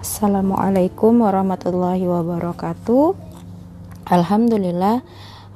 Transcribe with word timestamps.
Assalamualaikum 0.00 1.28
warahmatullahi 1.28 2.08
wabarakatuh. 2.08 3.12
Alhamdulillah, 4.08 5.04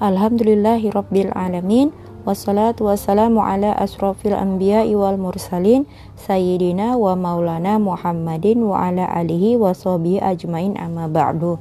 alhamdulillahi 0.04 0.92
rabbil 0.92 1.32
alamin. 1.32 1.96
Wassalatu 2.28 2.92
wassalamu 2.92 3.40
ala 3.40 3.72
asrafil 3.72 4.36
anbiya'i 4.36 4.92
wal 4.92 5.16
mursalin 5.16 5.88
Sayyidina 6.20 6.92
wa 7.00 7.16
maulana 7.16 7.80
Muhammadin 7.80 8.60
wa 8.68 8.84
ala 8.84 9.08
alihi 9.08 9.56
wa 9.56 9.72
ajmain 9.72 10.76
amma 10.76 11.08
ba'du 11.08 11.56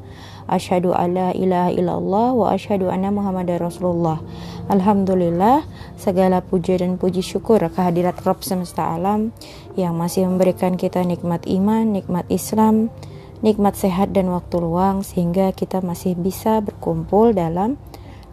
Asyhadu 0.48 0.92
an 0.92 1.16
la 1.16 1.30
ilaha 1.32 1.72
illallah 1.72 2.28
wa 2.36 2.52
asyhadu 2.52 2.92
anna 2.92 3.10
muhammadar 3.10 3.64
rasulullah 3.64 4.20
Alhamdulillah 4.72 5.68
segala 6.00 6.40
puja 6.40 6.80
dan 6.80 6.96
puji 6.96 7.20
syukur 7.20 7.60
kehadirat 7.60 8.24
Rabb 8.24 8.44
semesta 8.48 8.96
alam 8.96 9.36
yang 9.76 10.00
masih 10.00 10.24
memberikan 10.24 10.80
kita 10.80 11.04
nikmat 11.04 11.44
iman, 11.48 11.92
nikmat 11.92 12.24
Islam, 12.32 12.88
nikmat 13.44 13.76
sehat 13.76 14.16
dan 14.16 14.32
waktu 14.32 14.64
luang 14.64 15.04
sehingga 15.04 15.52
kita 15.52 15.84
masih 15.84 16.16
bisa 16.16 16.64
berkumpul 16.64 17.36
dalam 17.36 17.76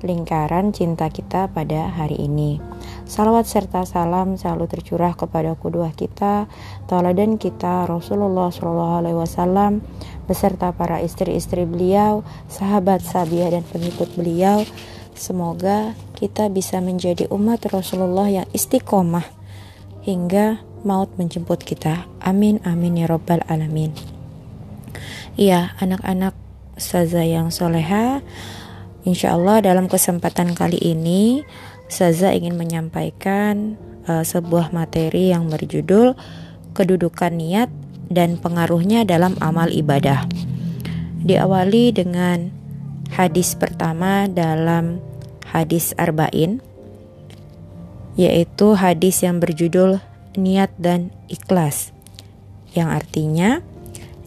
lingkaran 0.06 0.70
cinta 0.70 1.10
kita 1.10 1.50
pada 1.50 1.90
hari 1.90 2.16
ini. 2.24 2.62
Salawat 3.10 3.42
serta 3.42 3.82
salam 3.82 4.38
selalu 4.38 4.70
tercurah 4.70 5.18
kepada 5.18 5.58
kedua 5.58 5.90
kita, 5.90 6.46
tauladan 6.86 7.42
kita 7.42 7.82
Rasulullah 7.90 8.54
SAW 8.54 9.82
beserta 10.30 10.70
para 10.70 11.02
istri-istri 11.02 11.66
beliau, 11.66 12.22
sahabat 12.46 13.02
sabiah 13.02 13.50
dan 13.50 13.66
pengikut 13.66 14.14
beliau. 14.14 14.62
Semoga 15.18 15.98
kita 16.14 16.54
bisa 16.54 16.78
menjadi 16.78 17.26
umat 17.34 17.66
Rasulullah 17.74 18.30
yang 18.30 18.46
istiqomah 18.54 19.26
hingga 20.06 20.62
maut 20.86 21.10
menjemput 21.18 21.66
kita. 21.66 22.06
Amin 22.22 22.62
amin 22.62 22.94
ya 22.94 23.10
robbal 23.10 23.42
alamin. 23.50 23.90
Iya, 25.34 25.74
anak-anak 25.82 26.38
saza 26.78 27.26
yang 27.26 27.50
soleha, 27.50 28.22
insya 29.02 29.34
Allah 29.34 29.66
dalam 29.66 29.90
kesempatan 29.90 30.54
kali 30.54 30.78
ini 30.78 31.42
Saza 31.90 32.30
ingin 32.30 32.54
menyampaikan 32.54 33.74
uh, 34.06 34.22
sebuah 34.22 34.70
materi 34.70 35.34
yang 35.34 35.50
berjudul 35.50 36.14
kedudukan 36.72 37.34
niat 37.34 37.68
dan 38.06 38.38
pengaruhnya 38.38 39.02
dalam 39.02 39.34
amal 39.42 39.66
ibadah. 39.68 40.24
Diawali 41.20 41.90
dengan 41.90 42.54
hadis 43.10 43.58
pertama 43.58 44.30
dalam 44.30 45.02
hadis 45.50 45.92
Arba'in 45.98 46.62
yaitu 48.14 48.78
hadis 48.78 49.26
yang 49.26 49.42
berjudul 49.42 49.98
niat 50.38 50.70
dan 50.78 51.10
ikhlas 51.26 51.90
yang 52.74 52.90
artinya 52.90 53.62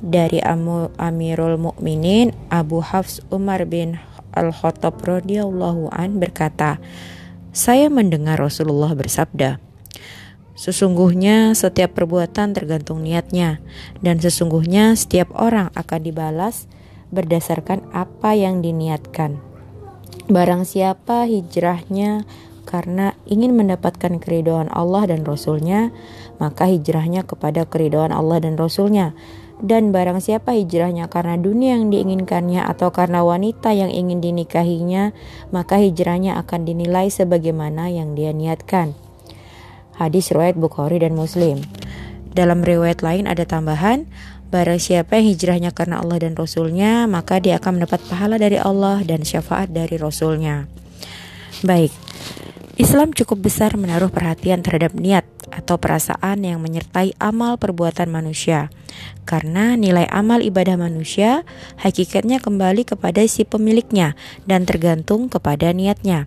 dari 0.04 0.44
Amirul 0.44 1.56
Mukminin 1.56 2.36
Abu 2.52 2.84
Hafs 2.84 3.24
Umar 3.32 3.64
bin 3.64 3.96
Al-Khattab 4.36 5.00
radhiyallahu 5.00 5.94
an 5.96 6.20
berkata, 6.20 6.82
"Saya 7.54 7.88
mendengar 7.88 8.42
Rasulullah 8.42 8.98
bersabda, 8.98 9.62
Sesungguhnya 10.54 11.58
setiap 11.58 11.98
perbuatan 11.98 12.54
tergantung 12.54 13.02
niatnya, 13.02 13.58
dan 14.06 14.22
sesungguhnya 14.22 14.94
setiap 14.94 15.34
orang 15.34 15.74
akan 15.74 16.02
dibalas 16.06 16.70
berdasarkan 17.10 17.86
apa 17.90 18.38
yang 18.38 18.62
diniatkan. 18.62 19.42
Barang 20.30 20.66
siapa 20.66 21.26
hijrahnya 21.26 22.26
karena 22.64 23.18
ingin 23.28 23.58
mendapatkan 23.58 24.22
keridhaan 24.24 24.72
Allah 24.72 25.10
dan 25.10 25.28
Rasulnya, 25.28 25.92
maka 26.38 26.70
hijrahnya 26.70 27.28
kepada 27.28 27.68
keridhaan 27.68 28.16
Allah 28.16 28.40
dan 28.40 28.56
Rasulnya. 28.56 29.12
Dan 29.62 29.94
barang 29.94 30.18
siapa 30.18 30.58
hijrahnya 30.58 31.12
karena 31.12 31.38
dunia 31.38 31.78
yang 31.78 31.94
diinginkannya 31.94 32.66
atau 32.66 32.90
karena 32.90 33.22
wanita 33.22 33.70
yang 33.76 33.94
ingin 33.94 34.20
dinikahinya, 34.20 35.14
maka 35.54 35.78
hijrahnya 35.78 36.40
akan 36.42 36.66
dinilai 36.66 37.14
sebagaimana 37.14 37.94
yang 37.94 38.18
dia 38.18 38.34
niatkan. 38.34 38.98
Hadis 39.94 40.34
riwayat 40.34 40.58
Bukhari 40.58 40.98
dan 40.98 41.14
Muslim. 41.14 41.62
Dalam 42.34 42.66
riwayat 42.66 43.06
lain 43.06 43.30
ada 43.30 43.46
tambahan, 43.46 44.10
barang 44.50 44.82
siapa 44.82 45.22
yang 45.22 45.38
hijrahnya 45.38 45.70
karena 45.70 46.02
Allah 46.02 46.26
dan 46.26 46.34
Rasulnya, 46.34 47.06
maka 47.06 47.38
dia 47.38 47.62
akan 47.62 47.78
mendapat 47.82 48.02
pahala 48.10 48.42
dari 48.42 48.58
Allah 48.58 49.06
dan 49.06 49.22
syafaat 49.22 49.70
dari 49.70 50.02
Rasulnya. 50.02 50.66
Baik, 51.62 51.94
Islam 52.82 53.14
cukup 53.14 53.46
besar 53.46 53.78
menaruh 53.78 54.10
perhatian 54.10 54.66
terhadap 54.66 54.98
niat 54.98 55.30
atau 55.54 55.78
perasaan 55.78 56.42
yang 56.42 56.60
menyertai 56.60 57.14
amal 57.22 57.62
perbuatan 57.62 58.10
manusia. 58.10 58.74
Karena 59.24 59.78
nilai 59.78 60.10
amal 60.10 60.42
ibadah 60.42 60.76
manusia 60.76 61.46
hakikatnya 61.80 62.42
kembali 62.42 62.84
kepada 62.84 63.22
si 63.30 63.46
pemiliknya 63.46 64.18
dan 64.50 64.66
tergantung 64.66 65.30
kepada 65.30 65.70
niatnya. 65.72 66.26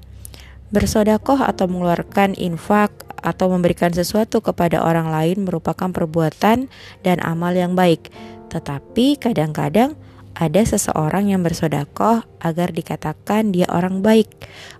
Bersodakoh 0.70 1.42
atau 1.42 1.66
mengeluarkan 1.70 2.34
infak 2.38 2.90
atau 3.22 3.50
memberikan 3.50 3.90
sesuatu 3.90 4.38
kepada 4.42 4.82
orang 4.82 5.10
lain 5.10 5.46
merupakan 5.46 5.90
perbuatan 5.90 6.70
dan 7.02 7.16
amal 7.22 7.54
yang 7.54 7.74
baik. 7.74 8.10
Tetapi 8.50 9.18
kadang-kadang 9.18 9.98
ada 10.36 10.60
seseorang 10.60 11.32
yang 11.32 11.40
bersodakoh 11.40 12.20
agar 12.44 12.68
dikatakan 12.68 13.56
dia 13.56 13.64
orang 13.72 14.04
baik 14.04 14.28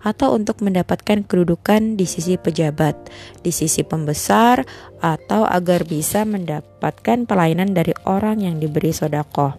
atau 0.05 0.37
untuk 0.37 0.61
mendapatkan 0.61 1.25
kedudukan 1.25 1.97
di 1.97 2.05
sisi 2.05 2.37
pejabat, 2.37 2.93
di 3.41 3.49
sisi 3.49 3.81
pembesar, 3.81 4.69
atau 5.01 5.49
agar 5.49 5.89
bisa 5.89 6.29
mendapatkan 6.29 7.25
pelayanan 7.25 7.73
dari 7.73 7.97
orang 8.05 8.45
yang 8.45 8.61
diberi 8.61 8.93
sodakoh. 8.93 9.57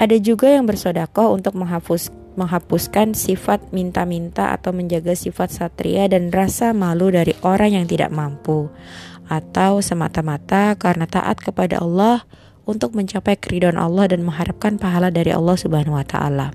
Ada 0.00 0.16
juga 0.16 0.48
yang 0.48 0.64
bersodakoh 0.64 1.36
untuk 1.36 1.56
menghapus 1.60 2.08
menghapuskan 2.36 3.16
sifat 3.16 3.72
minta-minta 3.72 4.52
atau 4.52 4.68
menjaga 4.68 5.16
sifat 5.16 5.48
satria 5.48 6.04
dan 6.04 6.28
rasa 6.28 6.76
malu 6.76 7.08
dari 7.08 7.32
orang 7.40 7.80
yang 7.80 7.86
tidak 7.88 8.12
mampu, 8.12 8.68
atau 9.28 9.80
semata-mata 9.80 10.76
karena 10.76 11.08
taat 11.08 11.40
kepada 11.40 11.80
Allah 11.80 12.28
untuk 12.66 12.92
mencapai 12.92 13.38
keridhaan 13.38 13.78
Allah 13.78 14.10
dan 14.12 14.26
mengharapkan 14.26 14.76
pahala 14.76 15.08
dari 15.08 15.32
Allah 15.32 15.56
Subhanahu 15.56 15.96
wa 15.96 16.04
taala. 16.04 16.52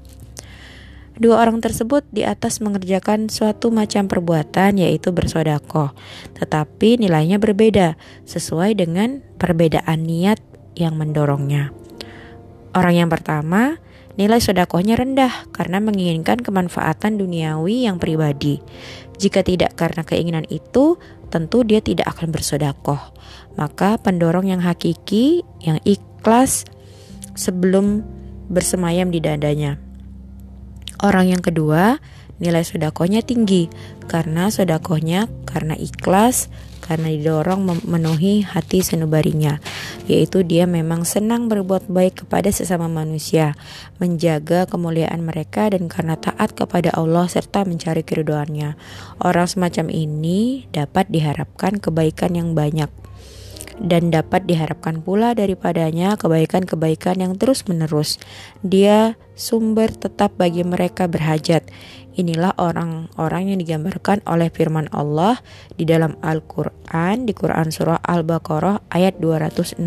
Dua 1.16 1.40
orang 1.40 1.64
tersebut 1.64 2.04
di 2.10 2.26
atas 2.26 2.60
mengerjakan 2.60 3.32
suatu 3.32 3.72
macam 3.72 4.12
perbuatan 4.12 4.78
yaitu 4.78 5.16
bersodakoh, 5.16 5.96
tetapi 6.36 7.00
nilainya 7.00 7.40
berbeda 7.40 7.96
sesuai 8.28 8.76
dengan 8.76 9.24
perbedaan 9.40 10.04
niat 10.04 10.44
yang 10.76 11.00
mendorongnya. 11.00 11.72
Orang 12.72 12.96
yang 12.96 13.10
pertama 13.12 13.80
Nilai 14.20 14.44
sodakohnya 14.44 15.00
rendah 15.00 15.32
karena 15.56 15.80
menginginkan 15.80 16.44
kemanfaatan 16.44 17.16
duniawi 17.16 17.88
yang 17.88 17.96
pribadi. 17.96 18.60
Jika 19.16 19.46
tidak 19.46 19.80
karena 19.80 20.04
keinginan 20.04 20.44
itu, 20.52 21.00
tentu 21.32 21.64
dia 21.64 21.80
tidak 21.80 22.12
akan 22.14 22.30
bersodakoh. 22.36 23.00
Maka 23.56 23.96
pendorong 23.98 24.52
yang 24.52 24.60
hakiki, 24.62 25.48
yang 25.64 25.80
ikhlas 25.88 26.68
sebelum 27.34 28.04
bersemayam 28.52 29.10
di 29.10 29.24
dadanya. 29.24 29.80
Orang 31.02 31.32
yang 31.32 31.42
kedua, 31.42 31.98
nilai 32.38 32.62
sodakohnya 32.62 33.24
tinggi 33.24 33.72
karena 34.06 34.52
sodakohnya 34.52 35.32
karena 35.48 35.74
ikhlas, 35.74 36.52
karena 36.82 37.14
didorong 37.14 37.62
memenuhi 37.62 38.42
hati 38.42 38.82
senubarinya, 38.82 39.62
yaitu 40.10 40.42
dia 40.42 40.66
memang 40.66 41.06
senang 41.06 41.48
berbuat 41.48 41.88
baik 41.88 42.26
kepada 42.26 42.50
sesama 42.50 42.90
manusia, 42.90 43.54
menjaga 44.02 44.66
kemuliaan 44.66 45.22
mereka 45.22 45.70
dan 45.70 45.88
karena 45.88 46.18
taat 46.18 46.58
kepada 46.58 46.90
Allah 46.92 47.30
serta 47.30 47.64
mencari 47.64 48.02
keriduannya. 48.02 48.76
Orang 49.22 49.48
semacam 49.48 49.94
ini 49.94 50.66
dapat 50.74 51.08
diharapkan 51.14 51.78
kebaikan 51.78 52.34
yang 52.34 52.58
banyak 52.58 52.90
dan 53.82 54.14
dapat 54.14 54.46
diharapkan 54.46 55.02
pula 55.02 55.34
daripadanya 55.34 56.14
kebaikan-kebaikan 56.16 57.18
yang 57.18 57.34
terus-menerus. 57.34 58.22
Dia 58.62 59.18
sumber 59.34 59.90
tetap 59.90 60.38
bagi 60.38 60.62
mereka 60.62 61.10
berhajat. 61.10 61.66
Inilah 62.12 62.52
orang-orang 62.60 63.56
yang 63.56 63.60
digambarkan 63.64 64.20
oleh 64.28 64.52
firman 64.52 64.92
Allah 64.92 65.40
di 65.80 65.88
dalam 65.88 66.20
Al-Quran, 66.20 67.24
di 67.24 67.32
Quran 67.32 67.72
Surah 67.72 68.04
Al-Baqarah 68.04 68.92
ayat 68.92 69.16
265. 69.24 69.80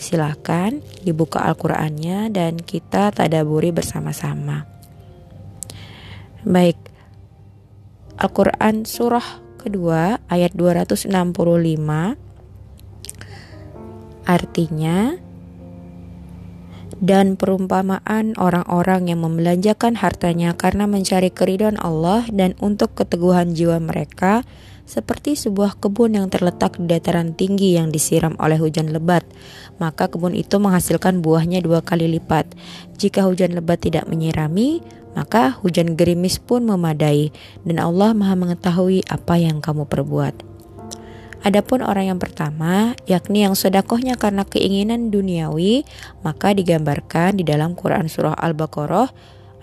Silahkan 0.00 0.80
dibuka 1.04 1.44
Al-Qurannya 1.44 2.32
dan 2.32 2.56
kita 2.56 3.12
tadaburi 3.12 3.76
bersama-sama. 3.76 4.64
Baik, 6.48 6.80
Al-Quran 8.16 8.88
Surah 8.88 9.44
kedua 9.60 10.20
ayat 10.28 10.52
265 10.52 11.08
artinya 14.24 15.16
dan 17.02 17.34
perumpamaan 17.38 18.36
orang-orang 18.36 19.10
yang 19.10 19.22
membelanjakan 19.22 19.98
hartanya 19.98 20.54
karena 20.54 20.86
mencari 20.86 21.30
keridhaan 21.32 21.78
Allah 21.80 22.26
dan 22.30 22.54
untuk 22.62 22.94
keteguhan 22.98 23.54
jiwa 23.54 23.78
mereka 23.82 24.46
seperti 24.84 25.32
sebuah 25.34 25.80
kebun 25.80 26.20
yang 26.20 26.28
terletak 26.28 26.76
di 26.76 26.86
dataran 26.86 27.32
tinggi 27.32 27.74
yang 27.74 27.88
disiram 27.88 28.36
oleh 28.36 28.60
hujan 28.60 28.92
lebat. 28.92 29.24
Maka 29.80 30.12
kebun 30.12 30.36
itu 30.36 30.60
menghasilkan 30.60 31.24
buahnya 31.24 31.64
dua 31.64 31.80
kali 31.80 32.06
lipat. 32.06 32.52
Jika 33.00 33.24
hujan 33.24 33.56
lebat 33.56 33.80
tidak 33.80 34.04
menyirami, 34.06 34.84
maka 35.16 35.56
hujan 35.64 35.96
gerimis 35.96 36.36
pun 36.36 36.68
memadai, 36.68 37.32
dan 37.64 37.80
Allah 37.80 38.12
Maha 38.12 38.36
Mengetahui 38.36 39.06
apa 39.08 39.40
yang 39.40 39.64
kamu 39.64 39.88
perbuat. 39.88 40.53
Adapun 41.44 41.84
orang 41.84 42.08
yang 42.08 42.16
pertama, 42.16 42.96
yakni 43.04 43.44
yang 43.44 43.52
sodakohnya 43.52 44.16
karena 44.16 44.48
keinginan 44.48 45.12
duniawi, 45.12 45.84
maka 46.24 46.56
digambarkan 46.56 47.36
di 47.36 47.44
dalam 47.44 47.76
Quran 47.76 48.08
Surah 48.08 48.32
Al-Baqarah 48.32 49.12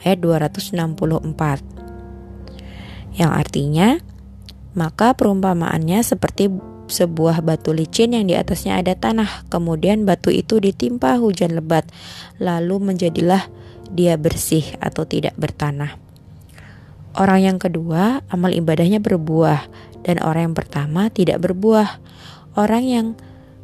ayat 0.06 0.22
264. 0.22 0.78
Yang 3.18 3.32
artinya, 3.34 3.98
maka 4.78 5.18
perumpamaannya 5.18 6.06
seperti 6.06 6.54
sebuah 6.86 7.42
batu 7.42 7.74
licin 7.74 8.14
yang 8.14 8.30
di 8.30 8.38
atasnya 8.38 8.78
ada 8.78 8.94
tanah, 8.94 9.50
kemudian 9.50 10.06
batu 10.06 10.30
itu 10.30 10.62
ditimpa 10.62 11.18
hujan 11.18 11.58
lebat, 11.58 11.90
lalu 12.38 12.94
menjadilah 12.94 13.50
dia 13.90 14.22
bersih 14.22 14.78
atau 14.78 15.02
tidak 15.10 15.34
bertanah. 15.34 15.98
Orang 17.12 17.44
yang 17.44 17.58
kedua, 17.60 18.24
amal 18.32 18.56
ibadahnya 18.56 19.04
berbuah 19.04 19.68
dan 20.02 20.22
orang 20.22 20.52
yang 20.52 20.58
pertama 20.58 21.08
tidak 21.10 21.42
berbuah. 21.42 22.02
Orang 22.58 22.84
yang 22.84 23.08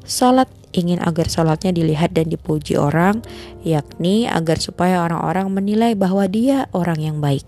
sholat 0.08 0.48
ingin 0.72 1.02
agar 1.02 1.28
sholatnya 1.28 1.74
dilihat 1.74 2.14
dan 2.14 2.30
dipuji 2.30 2.78
orang, 2.78 3.26
yakni 3.66 4.30
agar 4.30 4.62
supaya 4.62 5.04
orang-orang 5.04 5.50
menilai 5.52 5.98
bahwa 5.98 6.24
dia 6.30 6.70
orang 6.72 7.00
yang 7.02 7.18
baik. 7.20 7.44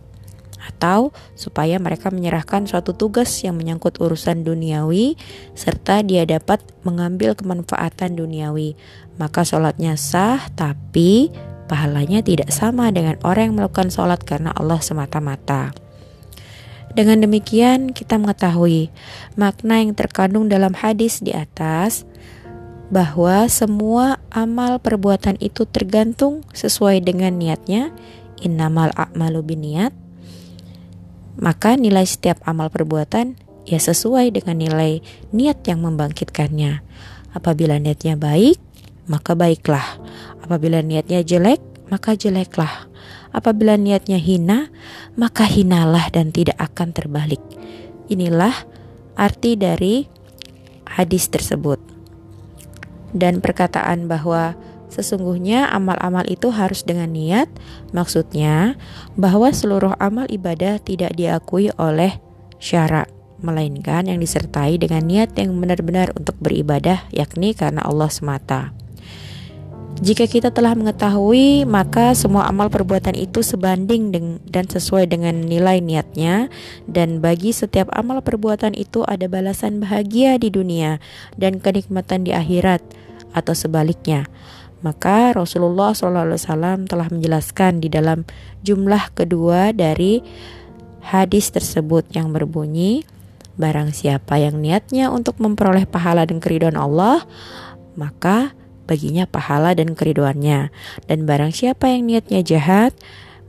Atau 0.59 1.15
supaya 1.39 1.79
mereka 1.79 2.11
menyerahkan 2.11 2.67
suatu 2.67 2.91
tugas 2.91 3.31
yang 3.41 3.55
menyangkut 3.55 3.95
urusan 4.03 4.43
duniawi, 4.43 5.15
serta 5.55 6.03
dia 6.03 6.27
dapat 6.27 6.59
mengambil 6.83 7.33
kemanfaatan 7.33 8.19
duniawi. 8.19 8.75
Maka 9.15 9.47
sholatnya 9.47 9.95
sah, 9.95 10.51
tapi 10.59 11.31
pahalanya 11.71 12.19
tidak 12.25 12.51
sama 12.51 12.91
dengan 12.91 13.15
orang 13.23 13.51
yang 13.51 13.55
melakukan 13.63 13.93
sholat 13.93 14.19
karena 14.25 14.51
Allah 14.51 14.83
semata-mata. 14.83 15.88
Dengan 16.93 17.21
demikian, 17.21 17.93
kita 17.93 18.17
mengetahui 18.17 18.89
makna 19.37 19.79
yang 19.79 19.93
terkandung 19.93 20.49
dalam 20.49 20.73
hadis 20.73 21.21
di 21.21 21.31
atas 21.31 22.03
bahwa 22.89 23.45
semua 23.45 24.17
amal 24.33 24.81
perbuatan 24.81 25.37
itu 25.37 25.69
tergantung 25.69 26.41
sesuai 26.51 27.05
dengan 27.05 27.37
niatnya. 27.37 27.93
Innamal 28.41 28.89
a'malu 28.97 29.45
biniat. 29.45 29.93
Maka 31.39 31.77
nilai 31.77 32.03
setiap 32.03 32.41
amal 32.43 32.73
perbuatan 32.73 33.37
ya 33.69 33.77
sesuai 33.77 34.33
dengan 34.33 34.57
nilai 34.57 35.05
niat 35.29 35.61
yang 35.69 35.85
membangkitkannya. 35.85 36.81
Apabila 37.37 37.77
niatnya 37.77 38.17
baik, 38.17 38.57
maka 39.05 39.37
baiklah. 39.37 40.01
Apabila 40.41 40.81
niatnya 40.81 41.21
jelek, 41.21 41.61
maka 41.89 42.15
jeleklah. 42.15 42.89
Apabila 43.29 43.77
niatnya 43.77 44.17
hina, 44.17 44.73
maka 45.13 45.45
hinalah 45.45 46.09
dan 46.09 46.33
tidak 46.33 46.57
akan 46.57 46.89
terbalik. 46.93 47.41
Inilah 48.09 48.53
arti 49.13 49.53
dari 49.53 50.09
hadis 50.89 51.29
tersebut. 51.29 51.77
Dan 53.13 53.41
perkataan 53.41 54.09
bahwa 54.09 54.57
sesungguhnya 54.89 55.69
amal-amal 55.69 56.25
itu 56.25 56.49
harus 56.49 56.81
dengan 56.81 57.13
niat, 57.13 57.49
maksudnya 57.93 58.77
bahwa 59.13 59.53
seluruh 59.53 59.93
amal 60.01 60.25
ibadah 60.29 60.81
tidak 60.81 61.13
diakui 61.13 61.69
oleh 61.77 62.17
syarak 62.57 63.09
melainkan 63.39 64.09
yang 64.09 64.19
disertai 64.19 64.75
dengan 64.75 65.05
niat 65.07 65.31
yang 65.39 65.55
benar-benar 65.55 66.11
untuk 66.17 66.35
beribadah 66.41 67.07
yakni 67.13 67.55
karena 67.55 67.85
Allah 67.85 68.11
semata. 68.11 68.75
Jika 69.99 70.31
kita 70.31 70.47
telah 70.55 70.79
mengetahui, 70.79 71.67
maka 71.67 72.15
semua 72.15 72.47
amal 72.47 72.71
perbuatan 72.71 73.19
itu 73.19 73.43
sebanding 73.43 74.15
dan 74.47 74.65
sesuai 74.65 75.11
dengan 75.11 75.43
nilai 75.43 75.83
niatnya, 75.83 76.47
dan 76.87 77.19
bagi 77.19 77.51
setiap 77.51 77.91
amal 77.91 78.23
perbuatan 78.23 78.79
itu 78.79 79.03
ada 79.03 79.27
balasan 79.27 79.83
bahagia 79.83 80.39
di 80.39 80.47
dunia 80.47 81.03
dan 81.35 81.59
kenikmatan 81.59 82.23
di 82.23 82.31
akhirat, 82.31 82.79
atau 83.35 83.51
sebaliknya. 83.51 84.23
Maka 84.79 85.35
Rasulullah 85.35 85.91
SAW 85.91 86.87
telah 86.87 87.07
menjelaskan 87.11 87.83
di 87.83 87.91
dalam 87.91 88.23
jumlah 88.63 89.11
kedua 89.11 89.75
dari 89.75 90.23
hadis 91.03 91.51
tersebut 91.51 92.07
yang 92.15 92.31
berbunyi, 92.31 93.03
Barang 93.59 93.91
siapa 93.91 94.39
yang 94.39 94.63
niatnya 94.63 95.11
untuk 95.11 95.35
memperoleh 95.43 95.83
pahala 95.83 96.23
dan 96.23 96.39
keridhaan 96.39 96.79
Allah, 96.79 97.27
maka 97.99 98.55
baginya 98.89 99.29
pahala 99.29 99.77
dan 99.77 99.93
keriduannya. 99.93 100.73
Dan 101.05 101.29
barang 101.29 101.53
siapa 101.53 101.93
yang 101.93 102.09
niatnya 102.09 102.41
jahat, 102.41 102.97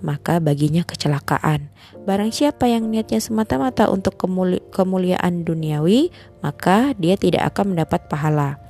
maka 0.05 0.37
baginya 0.37 0.85
kecelakaan. 0.85 1.73
Barang 2.05 2.29
siapa 2.33 2.69
yang 2.69 2.93
niatnya 2.93 3.25
semata-mata 3.25 3.89
untuk 3.89 4.21
kemuli 4.21 4.61
kemuliaan 4.73 5.49
duniawi, 5.49 6.13
maka 6.45 6.93
dia 7.01 7.17
tidak 7.17 7.57
akan 7.57 7.73
mendapat 7.73 8.05
pahala. 8.13 8.61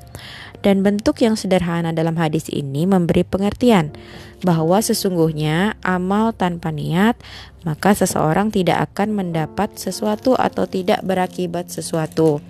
Dan 0.61 0.85
bentuk 0.85 1.25
yang 1.25 1.41
sederhana 1.41 1.91
dalam 1.97 2.21
hadis 2.21 2.53
ini 2.53 2.85
memberi 2.85 3.25
pengertian 3.25 3.97
bahwa 4.45 4.77
sesungguhnya 4.85 5.81
amal 5.81 6.37
tanpa 6.37 6.69
niat, 6.69 7.17
maka 7.65 7.97
seseorang 7.97 8.53
tidak 8.53 8.93
akan 8.93 9.17
mendapat 9.17 9.73
sesuatu 9.81 10.37
atau 10.37 10.69
tidak 10.69 11.01
berakibat 11.01 11.73
sesuatu. 11.73 12.45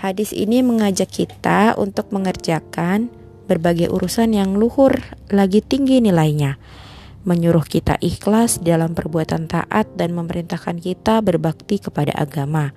Hadis 0.00 0.32
ini 0.32 0.64
mengajak 0.64 1.12
kita 1.12 1.76
untuk 1.76 2.08
mengerjakan 2.08 3.12
berbagai 3.44 3.92
urusan 3.92 4.32
yang 4.32 4.56
luhur 4.56 4.96
lagi 5.28 5.60
tinggi 5.60 6.00
nilainya. 6.00 6.56
Menyuruh 7.28 7.68
kita 7.68 8.00
ikhlas 8.00 8.64
dalam 8.64 8.96
perbuatan 8.96 9.44
taat 9.44 9.92
dan 10.00 10.16
memerintahkan 10.16 10.80
kita 10.80 11.20
berbakti 11.20 11.84
kepada 11.84 12.16
agama. 12.16 12.72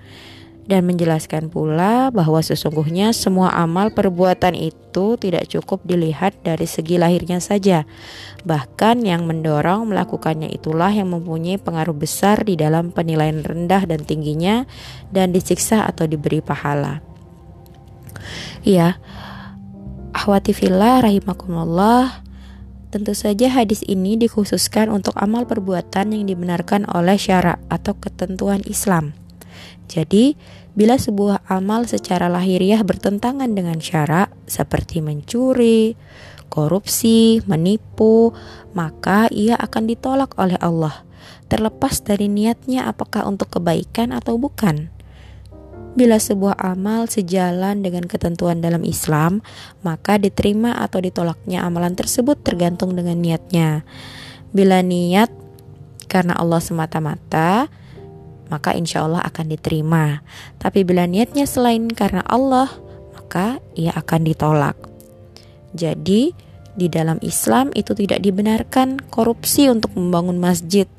Dan 0.67 0.83
menjelaskan 0.83 1.47
pula 1.47 2.11
bahwa 2.11 2.43
sesungguhnya 2.43 3.15
semua 3.15 3.55
amal 3.55 3.95
perbuatan 3.95 4.51
itu 4.59 5.15
tidak 5.15 5.47
cukup 5.47 5.79
dilihat 5.87 6.35
dari 6.43 6.67
segi 6.67 6.99
lahirnya 6.99 7.39
saja. 7.39 7.87
Bahkan 8.43 8.99
yang 9.07 9.23
mendorong 9.23 9.87
melakukannya 9.87 10.51
itulah 10.51 10.91
yang 10.91 11.07
mempunyai 11.07 11.55
pengaruh 11.55 11.95
besar 11.95 12.43
di 12.43 12.59
dalam 12.59 12.91
penilaian 12.91 13.39
rendah 13.47 13.87
dan 13.87 14.03
tingginya 14.03 14.67
dan 15.07 15.31
disiksa 15.31 15.87
atau 15.87 16.03
diberi 16.03 16.43
pahala. 16.43 17.12
Iya, 18.63 18.97
ahwati 20.15 20.55
fillah 20.55 21.03
rahimakumullah. 21.03 22.23
Tentu 22.93 23.17
saja 23.17 23.49
hadis 23.49 23.81
ini 23.89 24.13
dikhususkan 24.21 24.93
untuk 24.93 25.17
amal 25.17 25.49
perbuatan 25.49 26.13
yang 26.13 26.29
dibenarkan 26.29 26.85
oleh 26.85 27.17
syarak 27.17 27.57
atau 27.65 27.97
ketentuan 27.97 28.61
Islam. 28.69 29.17
Jadi, 29.89 30.37
bila 30.77 30.97
sebuah 30.97 31.45
amal 31.49 31.89
secara 31.89 32.29
lahiriah 32.29 32.81
bertentangan 32.85 33.49
dengan 33.53 33.81
syarak 33.81 34.29
seperti 34.45 35.01
mencuri, 35.01 35.97
korupsi, 36.53 37.41
menipu, 37.49 38.29
maka 38.77 39.25
ia 39.33 39.57
akan 39.57 39.89
ditolak 39.89 40.37
oleh 40.37 40.57
Allah, 40.61 41.01
terlepas 41.49 42.05
dari 42.05 42.29
niatnya 42.29 42.85
apakah 42.85 43.25
untuk 43.25 43.57
kebaikan 43.57 44.13
atau 44.13 44.37
bukan. 44.37 44.93
Bila 45.93 46.17
sebuah 46.17 46.57
amal 46.57 47.05
sejalan 47.05 47.85
dengan 47.85 48.09
ketentuan 48.09 48.65
dalam 48.65 48.81
Islam, 48.81 49.45
maka 49.85 50.17
diterima 50.17 50.73
atau 50.81 50.97
ditolaknya 50.97 51.61
amalan 51.61 51.93
tersebut 51.93 52.41
tergantung 52.41 52.97
dengan 52.97 53.21
niatnya. 53.21 53.85
Bila 54.49 54.81
niat 54.81 55.29
karena 56.09 56.33
Allah 56.33 56.61
semata-mata, 56.65 57.69
maka 58.49 58.73
insya 58.73 59.05
Allah 59.05 59.21
akan 59.21 59.53
diterima. 59.53 60.25
Tapi 60.57 60.81
bila 60.81 61.05
niatnya 61.05 61.45
selain 61.45 61.85
karena 61.89 62.25
Allah, 62.25 62.73
maka 63.13 63.61
ia 63.77 63.93
akan 63.93 64.21
ditolak. 64.25 64.77
Jadi, 65.73 66.33
di 66.73 66.89
dalam 66.89 67.21
Islam 67.21 67.69
itu 67.77 67.93
tidak 67.93 68.25
dibenarkan 68.25 68.97
korupsi 69.13 69.69
untuk 69.69 69.93
membangun 69.93 70.41
masjid, 70.41 70.89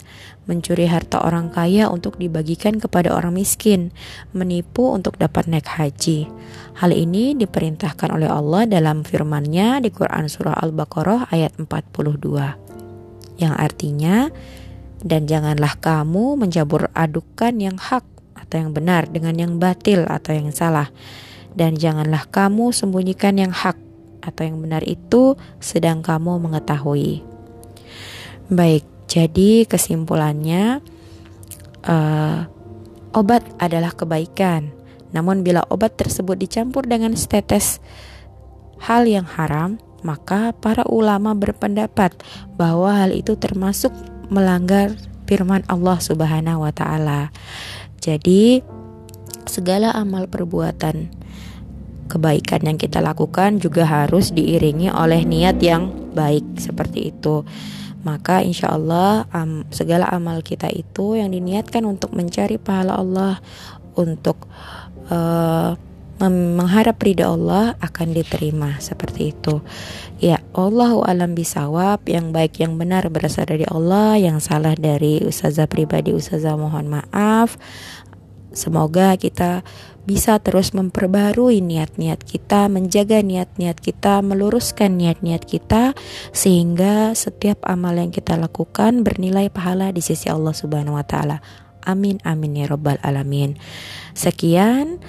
mencuri 0.46 0.86
harta 0.86 1.18
orang 1.18 1.50
kaya 1.50 1.90
untuk 1.90 2.14
dibagikan 2.20 2.78
kepada 2.78 3.10
orang 3.10 3.34
miskin, 3.34 3.90
menipu 4.30 4.94
untuk 4.94 5.18
dapat 5.18 5.50
naik 5.50 5.66
haji. 5.66 6.30
Hal 6.78 6.94
ini 6.94 7.34
diperintahkan 7.34 8.14
oleh 8.14 8.30
Allah 8.30 8.70
dalam 8.70 9.02
firman-Nya 9.02 9.82
di 9.82 9.90
Quran 9.90 10.30
surah 10.30 10.54
Al-Baqarah 10.62 11.34
ayat 11.34 11.58
42. 11.58 13.42
Yang 13.42 13.54
artinya, 13.58 14.30
dan 15.02 15.26
janganlah 15.26 15.74
kamu 15.82 16.38
menjabur 16.38 16.88
adukan 16.94 17.58
yang 17.58 17.76
hak 17.76 18.06
atau 18.38 18.56
yang 18.56 18.70
benar 18.70 19.10
dengan 19.10 19.34
yang 19.34 19.52
batil 19.58 20.06
atau 20.06 20.32
yang 20.32 20.54
salah. 20.54 20.88
Dan 21.54 21.78
janganlah 21.78 22.26
kamu 22.30 22.74
sembunyikan 22.74 23.38
yang 23.38 23.54
hak 23.54 23.78
atau 24.24 24.42
yang 24.48 24.58
benar 24.58 24.80
itu 24.88 25.36
sedang 25.60 26.00
kamu 26.00 26.40
mengetahui. 26.40 27.20
Baik, 28.48 28.84
jadi 29.04 29.68
kesimpulannya 29.68 30.80
uh, 31.84 32.48
obat 33.12 33.44
adalah 33.60 33.92
kebaikan. 33.92 34.72
Namun 35.14 35.46
bila 35.46 35.62
obat 35.70 35.94
tersebut 35.94 36.34
dicampur 36.34 36.84
dengan 36.88 37.14
setetes 37.14 37.78
hal 38.82 39.06
yang 39.06 39.24
haram, 39.24 39.78
maka 40.04 40.52
para 40.58 40.84
ulama 40.90 41.32
berpendapat 41.32 42.12
bahwa 42.58 42.92
hal 42.92 43.14
itu 43.14 43.38
termasuk 43.38 43.94
melanggar 44.28 44.92
firman 45.24 45.64
Allah 45.70 45.96
Subhanahu 46.02 46.66
wa 46.66 46.72
taala. 46.74 47.32
Jadi 48.02 48.60
segala 49.48 49.94
amal 49.96 50.28
perbuatan 50.28 51.08
kebaikan 52.14 52.62
yang 52.62 52.78
kita 52.78 53.02
lakukan 53.02 53.58
juga 53.58 53.82
harus 53.82 54.30
diiringi 54.30 54.94
oleh 54.94 55.26
niat 55.26 55.58
yang 55.58 55.90
baik 56.14 56.62
seperti 56.62 57.10
itu 57.10 57.42
maka 58.04 58.44
insya 58.44 58.70
Allah 58.70 59.24
um, 59.32 59.64
segala 59.72 60.06
amal 60.12 60.44
kita 60.44 60.68
itu 60.68 61.16
yang 61.16 61.32
diniatkan 61.32 61.82
untuk 61.88 62.12
mencari 62.12 62.60
pahala 62.60 63.00
Allah 63.00 63.40
untuk 63.96 64.44
uh, 65.08 65.72
mengharap 66.30 67.02
ridha 67.02 67.26
Allah 67.26 67.74
akan 67.82 68.14
diterima 68.14 68.78
seperti 68.78 69.34
itu. 69.34 69.58
Ya, 70.22 70.38
Allahu 70.54 71.02
alam 71.02 71.34
bisawab 71.34 72.06
yang 72.06 72.30
baik 72.30 72.62
yang 72.62 72.78
benar 72.78 73.10
berasal 73.10 73.50
dari 73.50 73.66
Allah, 73.66 74.14
yang 74.14 74.38
salah 74.38 74.78
dari 74.78 75.20
ustazah 75.26 75.66
pribadi 75.66 76.14
ustazah 76.14 76.54
mohon 76.54 76.86
maaf. 76.86 77.58
Semoga 78.54 79.18
kita 79.20 79.66
bisa 80.04 80.36
terus 80.40 80.72
memperbarui 80.72 81.64
niat-niat 81.64 82.24
kita, 82.24 82.68
menjaga 82.72 83.20
niat-niat 83.20 83.76
kita, 83.80 84.20
meluruskan 84.20 84.96
niat-niat 84.96 85.42
kita 85.44 85.92
sehingga 86.30 87.12
setiap 87.12 87.64
amal 87.68 87.96
yang 87.96 88.12
kita 88.12 88.38
lakukan 88.38 89.04
bernilai 89.04 89.48
pahala 89.52 89.90
di 89.90 90.00
sisi 90.00 90.32
Allah 90.32 90.54
Subhanahu 90.56 90.96
wa 90.96 91.04
taala. 91.04 91.44
Amin 91.84 92.16
amin 92.24 92.64
ya 92.64 92.66
rabbal 92.70 92.96
alamin. 93.04 93.60
Sekian 94.16 95.02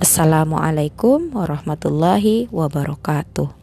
Assalamualaikum 0.00 1.28
warahmatullahi 1.36 2.48
wabarakatuh. 2.48 3.59